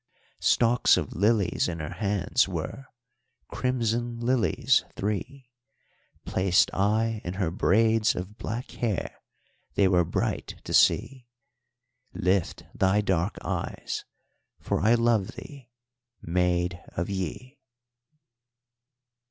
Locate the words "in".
1.67-1.77, 7.23-7.35